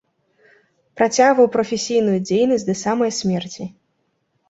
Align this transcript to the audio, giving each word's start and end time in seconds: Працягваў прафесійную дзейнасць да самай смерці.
Працягваў 1.01 1.47
прафесійную 1.57 2.19
дзейнасць 2.33 2.67
да 2.73 2.79
самай 2.83 3.11
смерці. 3.23 3.73